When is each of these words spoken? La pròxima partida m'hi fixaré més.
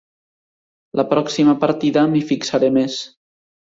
La 1.01 1.05
pròxima 1.13 1.57
partida 1.67 2.09
m'hi 2.17 2.27
fixaré 2.35 2.77
més. 2.83 3.03